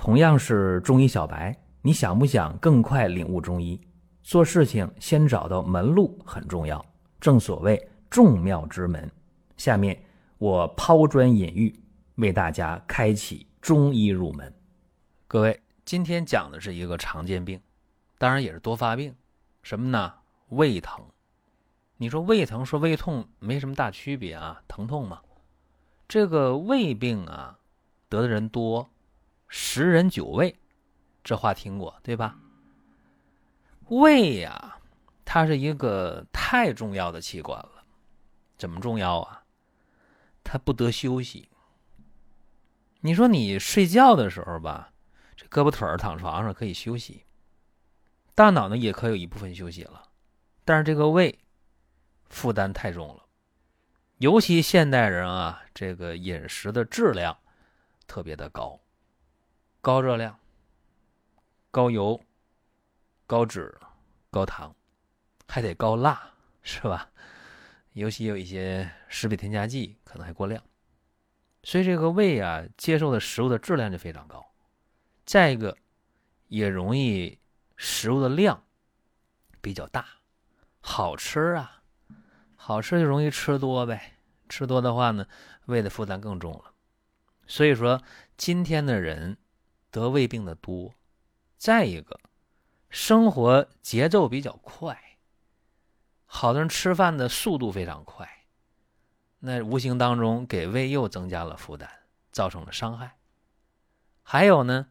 [0.00, 3.78] 同样是中医小白，你想不想更快领悟中医？
[4.22, 6.82] 做事情先找到门路很重要，
[7.20, 9.12] 正所谓众妙之门。
[9.58, 10.02] 下面
[10.38, 11.78] 我抛砖引玉，
[12.14, 14.50] 为大家开启中医入门。
[15.28, 17.60] 各位，今天讲的是一个常见病，
[18.16, 19.14] 当然也是多发病，
[19.62, 20.14] 什么呢？
[20.48, 21.04] 胃疼。
[21.98, 25.20] 你说胃疼说胃痛没什么大区别啊，疼痛嘛。
[26.08, 27.58] 这个胃病啊，
[28.08, 28.88] 得的人多。
[29.52, 30.56] 十人九胃，
[31.24, 32.38] 这话听过对吧？
[33.88, 34.78] 胃呀，
[35.24, 37.84] 它是一个太重要的器官了。
[38.56, 39.42] 怎么重要啊？
[40.44, 41.48] 它不得休息。
[43.00, 44.92] 你说你睡觉的时候吧，
[45.34, 47.24] 这胳膊腿儿躺床上可以休息，
[48.36, 50.02] 大脑呢也可有一部分休息了。
[50.64, 51.36] 但是这个胃
[52.28, 53.24] 负担太重了，
[54.18, 57.36] 尤其现代人啊，这个饮食的质量
[58.06, 58.78] 特别的高。
[59.82, 60.38] 高热量、
[61.70, 62.22] 高油、
[63.26, 63.74] 高脂、
[64.30, 64.76] 高糖，
[65.48, 67.10] 还得高辣，是吧？
[67.94, 70.62] 尤其有一些食品添加剂，可能还过量，
[71.62, 74.44] 所以这个胃啊，接受的食物的质量就非常高。
[75.24, 75.74] 再一个，
[76.48, 77.38] 也容易
[77.78, 78.62] 食物的量
[79.62, 80.04] 比较大，
[80.82, 81.82] 好吃啊，
[82.54, 84.18] 好吃就容易吃多呗。
[84.50, 85.26] 吃多的话呢，
[85.64, 86.74] 胃的负担更重了。
[87.46, 88.02] 所以说，
[88.36, 89.38] 今天的人。
[89.90, 90.94] 得胃病的多，
[91.56, 92.20] 再一个，
[92.88, 95.18] 生活节奏比较快，
[96.26, 98.46] 好多人吃饭的速度非常快，
[99.40, 101.88] 那无形当中给胃又增加了负担，
[102.30, 103.16] 造成了伤害。
[104.22, 104.88] 还有呢，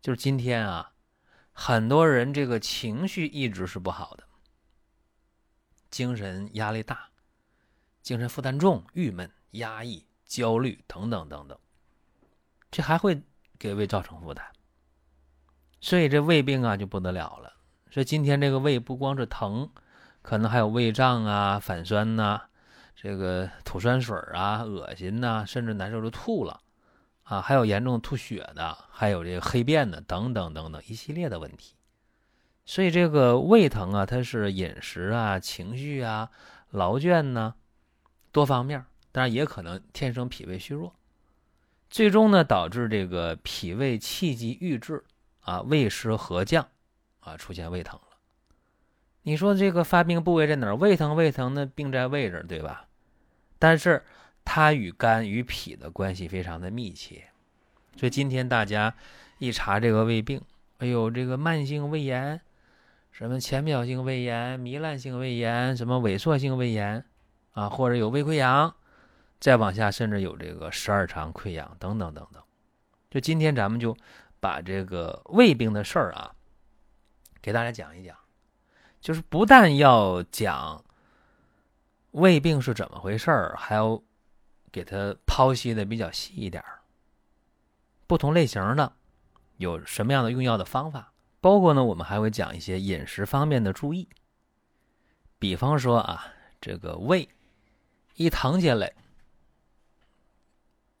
[0.00, 0.94] 就是今天啊，
[1.52, 4.24] 很多人这个情绪一直是不好的，
[5.90, 7.10] 精神压力大，
[8.02, 11.56] 精神负担重，郁闷、压抑、焦虑等等等等，
[12.70, 13.22] 这还会。
[13.60, 14.42] 给胃造成负担，
[15.82, 17.52] 所以这胃病啊就不得了了。
[17.90, 19.68] 所以今天这个胃不光是疼，
[20.22, 22.40] 可能还有胃胀啊、反酸呐，
[22.96, 26.60] 这个吐酸水啊、恶心呐，甚至难受就吐了
[27.24, 31.74] 啊，还有严重吐血的，还有这个黑便的等等等等一系列的问题。
[32.64, 36.30] 所以这个胃疼啊，它是饮食啊、情绪啊、
[36.70, 37.54] 劳倦呢
[38.32, 38.82] 多方面，
[39.12, 40.94] 当然也可能天生脾胃虚弱。
[41.90, 45.02] 最终呢，导致这个脾胃气机郁滞
[45.40, 46.68] 啊，胃湿合降
[47.18, 48.16] 啊，出现胃疼了。
[49.22, 50.76] 你说这个发病部位在哪儿？
[50.76, 52.86] 胃疼，胃疼，那病在胃这，对吧？
[53.58, 54.04] 但是
[54.44, 57.24] 它与肝与脾的关系非常的密切，
[57.96, 58.94] 所以今天大家
[59.38, 60.40] 一查这个胃病，
[60.78, 62.40] 哎呦，这个慢性胃炎，
[63.10, 67.04] 什么浅表性胃炎、糜烂性胃炎、什么萎缩性胃炎
[67.52, 68.72] 啊，或者有胃溃疡。
[69.40, 72.42] 再往下，甚至有这个十二肠溃疡等等等等。
[73.10, 73.96] 就今天咱们就
[74.38, 76.34] 把这个胃病的事儿啊，
[77.40, 78.14] 给大家讲一讲。
[79.00, 80.84] 就是不但要讲
[82.10, 84.00] 胃病是怎么回事儿，还要
[84.70, 86.80] 给它剖析的比较细一点儿。
[88.06, 88.92] 不同类型的
[89.56, 91.14] 有什么样的用药的方法？
[91.40, 94.06] 包括呢，我们还会讲一些饮食方面的注意。
[95.38, 96.26] 比方说啊，
[96.60, 97.26] 这个胃
[98.16, 98.92] 一疼起来。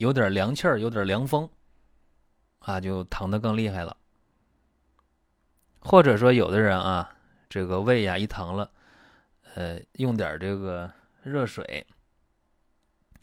[0.00, 1.46] 有点凉气儿，有点凉风，
[2.60, 3.94] 啊，就疼的更厉害了。
[5.78, 7.14] 或者说，有的人啊，
[7.50, 8.70] 这个胃呀一疼了，
[9.54, 10.90] 呃，用点这个
[11.22, 11.86] 热水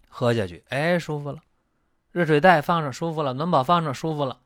[0.08, 1.42] 喝下去，哎，舒服了。
[2.12, 4.40] 热水袋放上舒服了，暖宝放上舒服了，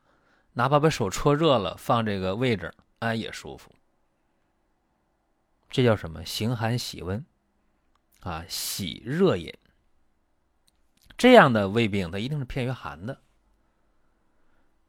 [0.54, 3.70] 哪怕把手搓热了放这个位置，哎，也舒服。
[5.68, 6.24] 这叫什么？
[6.24, 7.22] 行寒喜温，
[8.20, 9.52] 啊，喜热饮。
[11.22, 13.20] 这样的胃病，它一定是偏于寒的。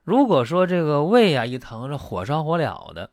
[0.01, 3.11] 如果说这个胃啊一疼，是火烧火燎的，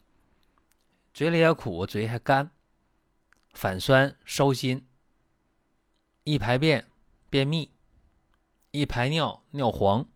[1.12, 2.50] 嘴里也苦，嘴还干，
[3.52, 4.86] 反酸烧心，
[6.24, 6.86] 一排便
[7.28, 7.70] 便秘，
[8.70, 10.06] 一排尿尿黄，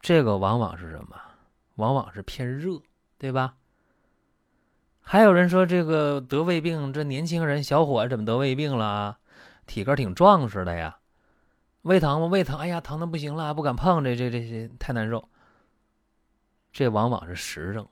[0.00, 1.16] 这个往往是什么？
[1.76, 2.82] 往往是偏热，
[3.16, 3.54] 对吧？
[5.00, 9.18] 还有人说，这个得胃病，这年轻人小伙怎么得胃病了？
[9.66, 10.98] 体格挺壮实的呀。
[11.86, 12.26] 胃疼吗？
[12.26, 15.28] 胃疼，哎呀，疼的不行了，不敢碰这这这些，太难受。
[16.72, 17.88] 这往往是实症。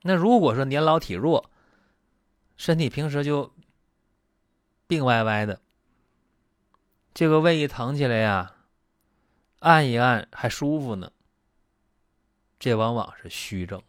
[0.00, 1.50] 那如果说年老体弱，
[2.56, 3.52] 身体平时就
[4.86, 5.60] 病歪歪的，
[7.12, 8.54] 这个胃一疼起来呀，
[9.58, 11.12] 按一按还舒服呢，
[12.58, 13.82] 这往往是虚症。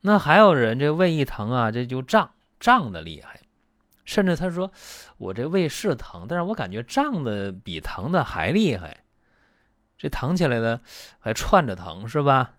[0.00, 3.41] 那还有人这胃一疼啊，这就胀胀的厉害。
[4.04, 4.72] 甚至他说
[5.18, 9.04] ：“我这胃是疼，但是我感觉胀的比疼的还厉害。”
[9.98, 10.80] 这疼起来的
[11.20, 12.56] 还串着疼是吧？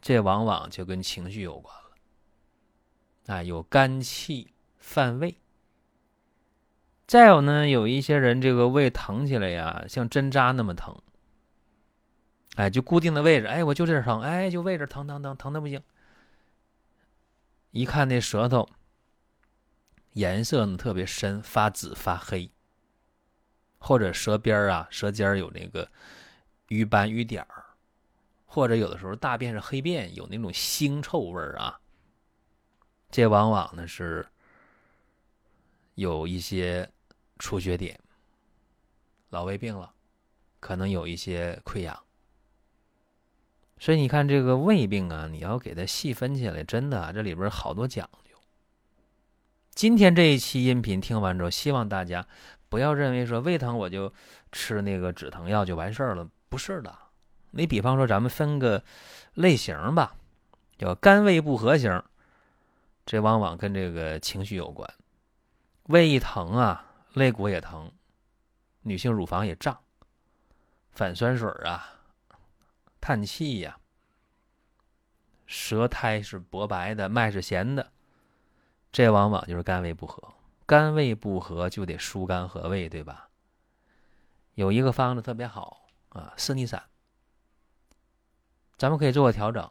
[0.00, 3.34] 这往往就跟情绪有关了。
[3.34, 5.36] 啊，有肝气犯胃。
[7.06, 11.00] 再有呢，有一些人这个胃疼起来呀，像针扎那么疼。
[12.56, 15.80] 哎，就固定的位置，哎，我就这儿疼，哎，就位置疼疼疼疼的不行。
[17.70, 18.68] 一看那舌头
[20.12, 22.50] 颜色呢特别深，发紫发黑，
[23.78, 25.90] 或者舌边啊、舌尖有那个
[26.68, 27.64] 瘀斑瘀点儿，
[28.46, 31.80] 或者有的时候大便是黑便，有那种腥臭味儿啊。
[33.10, 34.26] 这往往呢是
[35.94, 36.90] 有一些。
[37.42, 37.98] 出血点，
[39.30, 39.94] 老胃病了，
[40.60, 41.98] 可能有一些溃疡，
[43.78, 48.38] 所以你看这个胃病啊，你要给它细分起来，真的这里边好多讲究。
[49.74, 52.26] 今天这一期音频听完之后，希望大家
[52.68, 54.12] 不要认为说胃疼我就
[54.52, 56.96] 吃那个止疼药就完事儿了，不是的。
[57.52, 58.84] 你比方说咱们分个
[59.34, 60.14] 类型吧，
[60.78, 62.02] 叫肝胃不和型，
[63.06, 64.88] 这往往跟这个情绪有关，
[65.84, 66.86] 胃一疼啊。
[67.14, 67.90] 肋骨也疼，
[68.82, 69.80] 女性乳房也胀，
[70.92, 71.94] 反酸水啊，
[73.00, 73.78] 叹气呀，
[75.44, 77.90] 舌苔是薄白的，脉是弦的，
[78.92, 80.32] 这往往就是肝胃不和。
[80.66, 83.28] 肝胃不和就得疏肝和胃，对吧？
[84.54, 86.82] 有一个方子特别好啊，四逆散，
[88.76, 89.70] 咱们可以做个调整：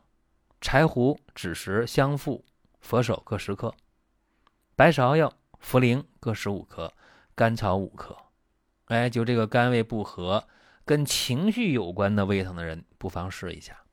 [0.62, 2.46] 柴胡、枳实、香附、
[2.80, 3.74] 佛手各十克，
[4.76, 6.94] 白芍药、茯苓各十五克。
[7.36, 8.18] 甘草五克，
[8.88, 10.46] 哎，就这个肝胃不和、
[10.84, 13.86] 跟情绪有关的胃疼的人，不妨试一下。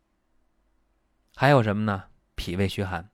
[1.36, 2.06] 还有什么呢？
[2.34, 3.08] 脾胃虚寒，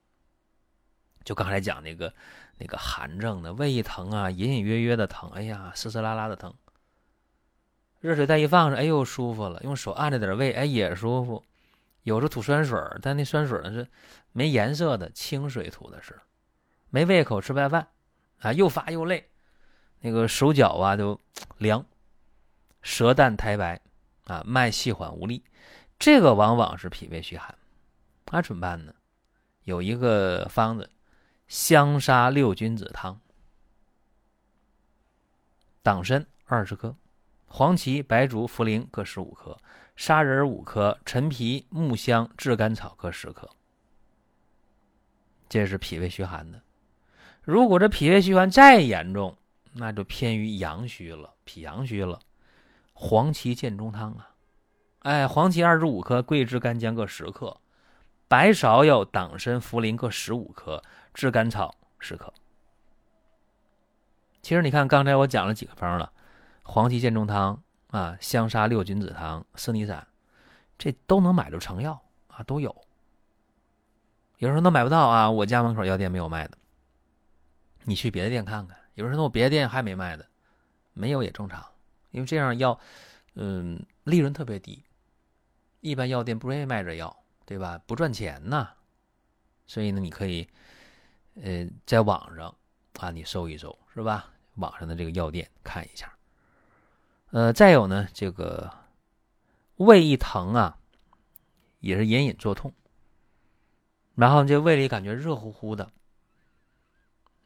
[1.25, 2.13] 就刚才讲那个
[2.59, 6.53] 那个寒症的胃一疼啊，隐隐约约的疼，哎呀，丝丝拉拉的疼。
[8.01, 9.61] 热水袋一放上，哎呦，舒服了。
[9.63, 11.45] 用手按着点胃，哎，也舒服。
[12.03, 13.87] 有时吐酸水，但那酸水呢是
[14.33, 16.19] 没颜色的，清水吐的是，
[16.91, 17.87] 没胃口吃不下饭，
[18.41, 19.31] 啊，又乏又累。
[20.01, 21.21] 那个手脚啊都
[21.59, 21.87] 凉，
[22.83, 23.81] 舌淡苔白，
[24.25, 25.45] 啊，脉细缓无力，
[25.97, 27.57] 这个往往是脾胃虚寒，
[28.33, 28.93] 那怎么办呢？
[29.63, 30.91] 有一个方子，
[31.52, 33.20] 香砂六君子汤，
[35.82, 36.96] 党参二十克，
[37.44, 39.58] 黄芪、白术、茯苓各十五克，
[39.94, 43.50] 砂仁五克，陈皮、木香、炙甘草各十克。
[45.46, 46.62] 这是脾胃虚寒的。
[47.43, 49.37] 如果这脾胃虚寒再严重，
[49.75, 52.19] 那就偏于阳虚了，脾阳虚了。
[52.94, 54.31] 黄芪健中汤啊，
[55.00, 57.60] 哎，黄芪二十五克，桂枝、干姜各十克，
[58.26, 60.82] 白芍药、党参、茯苓各十五克，
[61.14, 62.32] 炙甘草十克。
[64.41, 66.12] 其实你看，刚才我讲了几个方了，
[66.62, 70.06] 黄芪健中汤啊，香砂六君子汤、四逆散，
[70.76, 72.75] 这都能买着成药啊，都有。
[74.38, 76.59] 有人说那买不到啊，我家门口药店没有卖的，
[77.85, 78.76] 你去别的店看看。
[78.94, 80.26] 有人说那我别的店还没卖的，
[80.93, 81.64] 没有也正常，
[82.11, 82.79] 因为这样药，
[83.35, 84.82] 嗯，利润特别低，
[85.81, 87.17] 一般药店不愿意卖这药，
[87.47, 87.81] 对吧？
[87.87, 88.70] 不赚钱呐，
[89.67, 90.49] 所以呢，你可以，
[91.34, 92.55] 呃，在网上
[92.99, 94.32] 啊，你搜一搜，是吧？
[94.56, 96.12] 网上的这个药店看一下，
[97.31, 98.70] 呃，再有呢，这个
[99.76, 100.78] 胃一疼啊，
[101.80, 102.73] 也是隐隐作痛，
[104.14, 105.90] 然后这胃里感觉热乎乎的。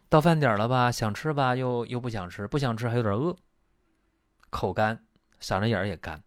[0.09, 3.37] 到饭点了吧，想吃吧，又又不想吃，不想吃还有点饿，
[4.51, 5.07] 口干，
[5.41, 6.23] 嗓子眼也干，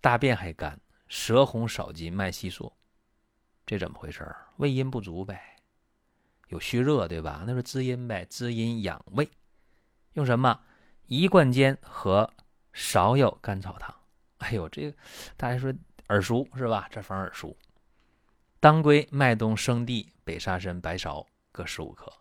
[0.00, 2.74] 大便还干，舌红少津，脉细缩，
[3.66, 5.53] 这怎么回事胃阴不足呗，
[6.48, 7.44] 有虚热对吧？
[7.46, 9.28] 那是滋阴呗，滋阴养胃，
[10.12, 10.60] 用什么？
[11.06, 12.30] 一贯煎和
[12.72, 13.94] 芍药甘草汤。
[14.38, 14.96] 哎呦，这个
[15.36, 15.72] 大家说
[16.08, 16.88] 耳熟是吧？
[16.90, 17.56] 这方耳熟。
[18.60, 22.12] 当归、麦冬、生地、北沙参、白芍各十五克。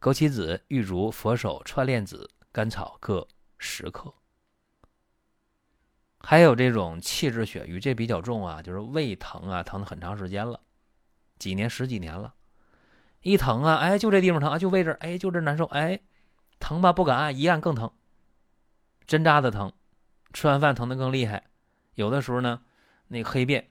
[0.00, 3.26] 枸杞子、玉竹、佛手、串链子、甘草各
[3.58, 4.12] 十克。
[6.20, 10.60] 还有这种气滞血瘀，这比较重啊，就是胃疼啊，疼了很长时间了，
[11.38, 12.34] 几年、十几年了，
[13.24, 15.98] 一疼啊，哎，就这地方疼啊，就位置，哎，就这难受，哎，
[16.60, 17.90] 疼吧，不敢按，一按更疼，
[19.04, 19.72] 针扎的疼，
[20.32, 21.42] 吃完饭疼的更厉害，
[21.96, 22.62] 有的时候呢，
[23.08, 23.68] 那黑便，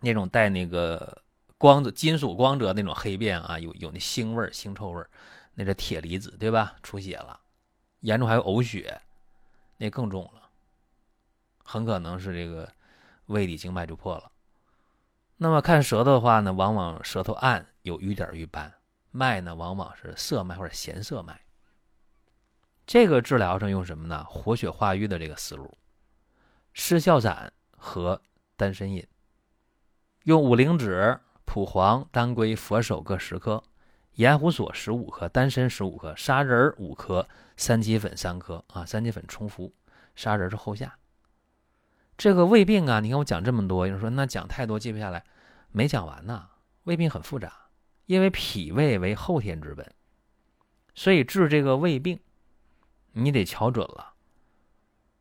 [0.00, 1.22] 那种带那个。
[1.58, 5.02] 光泽、金属光泽那种黑便啊，有有那腥味、腥臭味，
[5.54, 6.76] 那是铁离子，对吧？
[6.82, 7.40] 出血了，
[8.00, 9.00] 严重还有呕血，
[9.78, 10.50] 那更重了，
[11.64, 12.70] 很可能是这个
[13.28, 14.30] 胃里经脉就破了。
[15.38, 18.70] 那么看舌头的话呢，往往舌头暗，有瘀点、瘀斑；
[19.10, 21.38] 脉呢，往往是涩脉或者弦涩脉。
[22.86, 24.24] 这个治疗上用什么呢？
[24.24, 25.76] 活血化瘀的这个思路，
[26.72, 28.20] 失笑散和
[28.56, 29.06] 丹参饮。
[30.24, 33.62] 用五灵脂、蒲黄、当归、佛手各十克，
[34.12, 39.74] 盐胡索十五克，丹参十五克，砂仁五克，三七粉三克啊，三七粉冲服，
[40.14, 40.96] 砂仁是后下。
[42.16, 45.24] 这个胃病啊，你看我讲这么多，有人说那讲太多记不下来，
[45.70, 46.48] 没讲完呢。
[46.84, 47.52] 胃病很复杂，
[48.06, 49.92] 因为脾胃为后天之本，
[50.94, 52.20] 所以治这个胃病，
[53.12, 54.14] 你得瞧准了。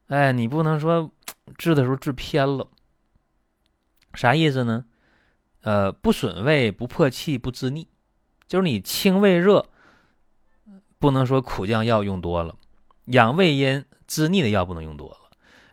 [0.08, 1.12] 哎，你不能说
[1.58, 2.68] 治的时候治偏了，
[4.14, 4.86] 啥意思呢？
[5.62, 7.88] 呃，不损胃，不破气，不滋腻，
[8.48, 9.68] 就是你清胃热，
[11.00, 12.56] 不能说苦降药用多了，
[13.06, 15.25] 养胃阴滋腻的药不能用多了，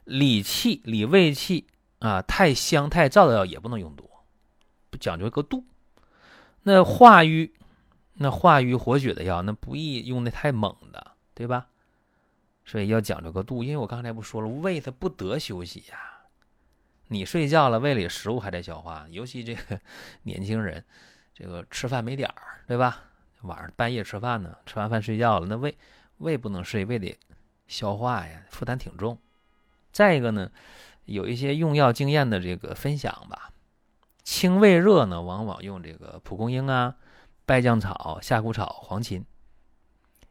[0.04, 1.66] 理气理胃气
[1.99, 4.09] 啊，太香太燥的药也不能用多，
[4.90, 5.64] 不讲究一个度。
[6.62, 7.52] 那化瘀，
[8.14, 11.68] 那化瘀活血的药，那不宜用的太猛的，对吧？
[12.64, 15.99] 所以要讲究个度，因为我刚才不说了，胃它不得休息呀。
[17.09, 19.80] 你睡觉了，胃里食物还在消化，尤其这个
[20.23, 20.85] 年轻人，
[21.35, 23.02] 这个吃饭没点儿，对吧？
[23.42, 25.76] 晚上半夜吃饭呢，吃完饭睡觉了，那胃
[26.18, 27.18] 胃不能睡，胃得
[27.66, 29.18] 消化呀，负担挺重。
[29.92, 30.50] 再一个呢，
[31.04, 33.50] 有一些用药经验的这个分享吧，
[34.22, 36.96] 清胃热呢，往往用这个蒲公英啊、
[37.44, 39.22] 败酱草、夏枯草、黄芩；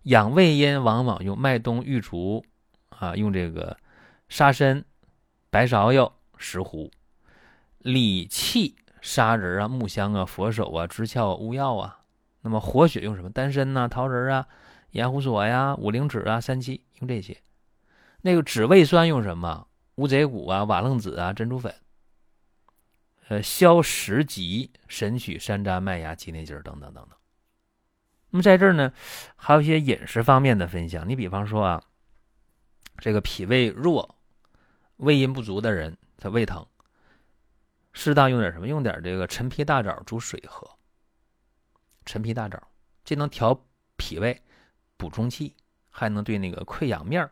[0.04, 2.44] 养胃阴，往往用麦冬、玉竹
[2.90, 3.78] 啊，用这个
[4.28, 4.84] 沙参、
[5.50, 6.14] 白芍药。
[6.44, 6.90] 石斛、
[7.78, 12.00] 理气、砂仁啊、木香啊、佛手啊、知壳、乌药啊。
[12.42, 13.30] 那么活血用什么？
[13.30, 14.48] 丹参呐、桃仁啊、
[14.90, 17.38] 盐胡索呀、五灵脂啊、三七，用这些。
[18.22, 19.68] 那个止胃酸用什么？
[19.96, 21.76] 乌贼骨啊、瓦楞子啊、珍珠粉。
[23.28, 27.10] 呃，消食积、神曲、山楂、麦芽、鸡内金等等等等。
[28.30, 28.94] 那么在这儿呢，
[29.36, 31.08] 还有一些饮食方面的分享。
[31.08, 31.84] 你比方说啊，
[32.98, 34.18] 这个脾胃弱、
[34.98, 35.98] 胃阴不足的人。
[36.18, 36.64] 他胃疼，
[37.94, 38.68] 适当用点什么？
[38.68, 40.70] 用点这个陈皮大枣煮水喝。
[42.06, 42.62] 陈皮大枣，
[43.04, 43.60] 这能调
[43.96, 44.40] 脾胃、
[44.98, 45.56] 补中气，
[45.90, 47.32] 还能对那个溃疡面儿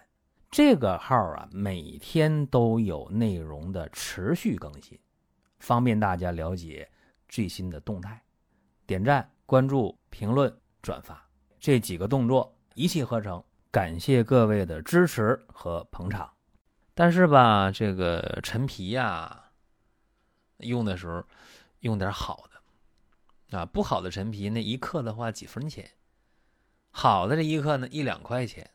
[0.51, 4.99] 这个号啊，每天都有内容的持续更新，
[5.59, 6.91] 方便大家了解
[7.29, 8.21] 最新的动态。
[8.85, 11.25] 点赞、关注、评论、转发
[11.57, 13.41] 这几个动作一气呵成，
[13.71, 16.29] 感谢各位的支持和捧场。
[16.93, 19.51] 但是吧，这个陈皮呀，
[20.57, 21.23] 用的时候
[21.79, 23.57] 用点好的。
[23.57, 25.89] 啊，不好的陈皮那一克的话几分钱，
[26.89, 28.69] 好的这一克呢一两块钱，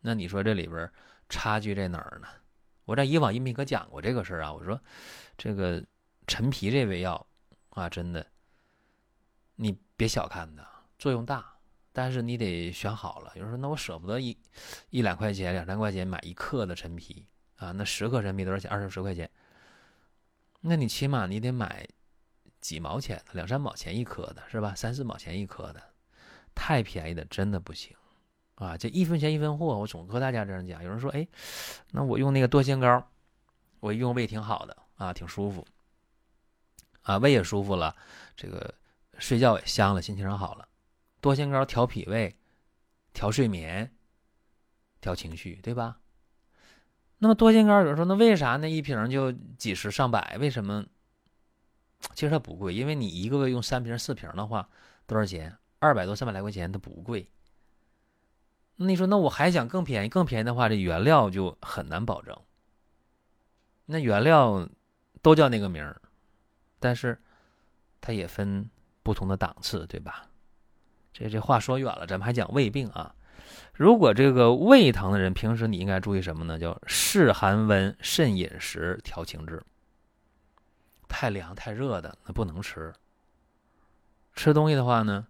[0.00, 0.90] 那你说这里边
[1.32, 2.28] 差距在哪儿呢？
[2.84, 4.78] 我在以往音频可讲过这个事儿啊，我说
[5.38, 5.82] 这个
[6.26, 7.26] 陈皮这味药
[7.70, 8.26] 啊，真的
[9.56, 10.62] 你别小看它，
[10.98, 11.56] 作用大，
[11.92, 13.32] 但是你得选好了。
[13.34, 14.36] 有人说那我舍不得一
[14.90, 18.70] 一两块钱、两三块钱买一克的陈皮啊，那十克陈皮多少钱？
[18.70, 19.30] 二十十块钱，
[20.60, 21.88] 那你起码你得买。
[22.60, 24.72] 几毛钱的，两三毛钱一颗的，是吧？
[24.72, 25.82] 三四毛钱一颗的，
[26.54, 27.92] 太便宜的真的不行
[28.62, 28.76] 啊！
[28.76, 30.82] 这一分钱一分货，我总和大家这样讲。
[30.84, 31.26] 有人说：“哎，
[31.90, 33.06] 那我用那个多仙膏，
[33.80, 35.66] 我用胃挺好的啊，挺舒服
[37.02, 37.94] 啊，胃也舒服了，
[38.36, 38.74] 这个
[39.18, 40.68] 睡觉也香了，心情好了。
[41.20, 42.34] 多仙膏调脾胃、
[43.12, 43.92] 调睡眠、
[45.00, 45.98] 调情绪，对吧？
[47.18, 50.36] 那么多仙膏有人说，那为啥那一瓶就几十上百？
[50.38, 50.84] 为什么？”
[52.14, 54.68] 其实它不贵，因为你一个月用三瓶四瓶的话，
[55.06, 55.56] 多少钱？
[55.78, 57.28] 二百多三百来块钱，它不贵。
[58.82, 60.08] 那你说，那我还想更便宜？
[60.08, 62.36] 更便宜的话，这原料就很难保证。
[63.86, 64.68] 那原料
[65.20, 66.00] 都叫那个名儿，
[66.78, 67.20] 但是
[68.00, 68.68] 它也分
[69.02, 70.26] 不同的档次，对吧？
[71.12, 73.14] 这这话说远了，咱们还讲胃病啊。
[73.74, 76.58] 如果这个胃疼的人，平时你应该注意什么呢？
[76.58, 79.62] 叫适寒温，慎饮食，调情志。
[81.08, 82.92] 太凉太热的那不能吃。
[84.34, 85.26] 吃东西的话呢，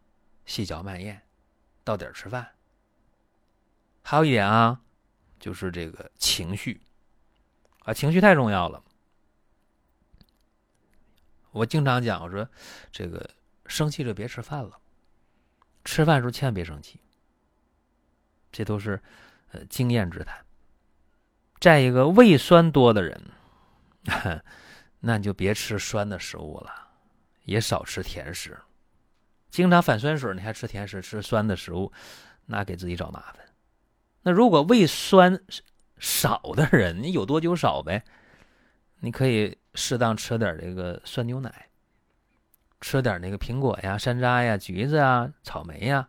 [0.47, 1.23] 细嚼慢咽，
[1.83, 2.47] 到点吃饭。
[4.03, 4.81] 还有一点啊，
[5.41, 6.81] 就是这个情绪
[7.85, 8.83] 啊，情绪太重要了。
[11.53, 12.49] 我经常讲，我说
[12.91, 13.31] 这个
[13.67, 14.79] 生气就别吃饭了，
[15.85, 17.01] 吃饭时候千万别生气。
[18.51, 19.03] 这都是
[19.51, 20.45] 呃经验之谈。
[21.61, 23.31] 再一个，胃酸多的人。
[25.05, 26.89] 那你就别吃酸的食物了，
[27.45, 28.59] 也少吃甜食。
[29.51, 31.93] 经常反酸水，你还吃甜食、吃酸的食物，
[32.47, 33.42] 那给自己找麻烦。
[34.23, 35.43] 那如果胃酸
[35.99, 38.05] 少的人，你有多就少呗？
[39.01, 41.69] 你可以适当吃点这个酸牛奶，
[42.81, 46.09] 吃点那个苹果呀、山楂呀、橘子啊、草莓呀。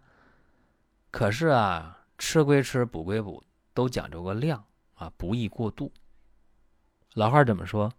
[1.09, 3.43] 可是啊，吃归吃，补归补，
[3.73, 5.91] 都讲究个量啊，不宜过度。
[7.13, 7.91] 老话怎么说？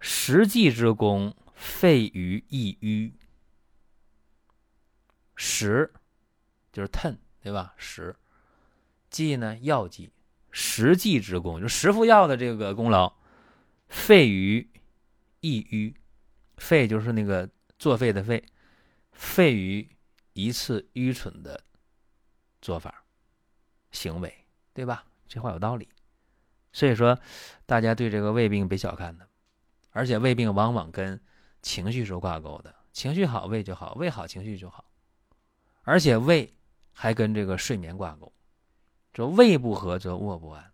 [0.00, 3.14] 食忌之功，废于易瘀。
[5.36, 5.92] 食
[6.72, 7.74] 就是吞，对吧？
[7.76, 8.14] 食
[9.12, 10.10] 剂呢，药剂，
[10.50, 13.14] 食剂之功，就食服药的这个功劳。
[13.88, 14.68] 肺于
[15.40, 15.94] 易瘀，
[16.56, 18.42] 肺就是那个作废的废，
[19.12, 19.86] 废于
[20.32, 21.62] 一次愚蠢的
[22.62, 23.04] 做法、
[23.90, 24.34] 行为，
[24.72, 25.04] 对吧？
[25.28, 25.88] 这话有道理。
[26.72, 27.18] 所以说，
[27.66, 29.28] 大家对这个胃病别小看它，
[29.90, 31.20] 而且胃病往往跟
[31.60, 34.86] 情绪是挂钩的，情绪好胃就好，胃好情绪就好，
[35.82, 36.54] 而且胃
[36.92, 38.31] 还跟这个睡眠挂钩，
[39.12, 40.72] 这胃不和则卧不安，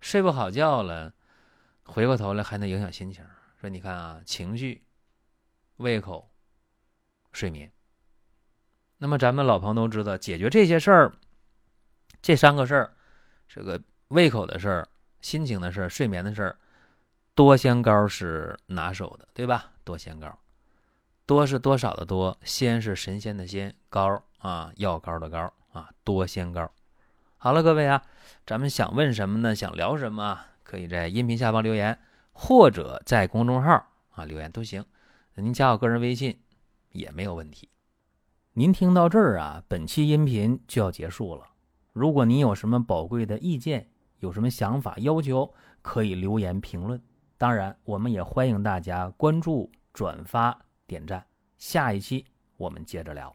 [0.00, 1.14] 睡不好觉了。
[1.84, 3.24] 回过头来还能影响心情，
[3.60, 4.84] 说你看啊，情绪、
[5.76, 6.30] 胃口、
[7.32, 7.72] 睡眠。
[8.98, 11.12] 那么咱们老朋友都知道，解决这些事儿，
[12.20, 12.94] 这三个事儿，
[13.48, 14.88] 这个胃口的事儿、
[15.20, 16.56] 心情的事儿、睡眠的事儿，
[17.34, 19.72] 多仙膏是拿手的，对吧？
[19.82, 20.38] 多仙膏，
[21.26, 26.70] 多是多少的多，仙是神仙的仙，膏啊，药膏的膏啊，多仙膏。
[27.42, 28.00] 好了，各位啊，
[28.46, 29.52] 咱们想问什么呢？
[29.52, 30.38] 想聊什么？
[30.62, 31.98] 可以在音频下方留言，
[32.30, 34.84] 或者在公众号啊留言都行。
[35.34, 36.38] 您加我个人微信
[36.90, 37.68] 也没有问题。
[38.52, 41.48] 您听到这儿啊，本期音频就要结束了。
[41.92, 43.88] 如果您有什么宝贵的意见，
[44.20, 47.02] 有什么想法要求，可以留言评论。
[47.38, 50.56] 当然，我们也欢迎大家关注、转发、
[50.86, 51.26] 点赞。
[51.58, 52.24] 下一期
[52.56, 53.34] 我们接着聊。